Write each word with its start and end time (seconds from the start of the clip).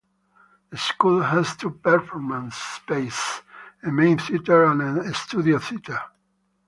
The 0.71 0.77
school 0.79 1.21
has 1.21 1.55
two 1.55 1.69
performance 1.69 2.55
spaces, 2.55 3.43
a 3.83 3.91
main 3.91 4.17
theater 4.17 4.65
and 4.65 4.97
a 4.97 5.13
studio 5.13 5.59
theater. 5.59 5.99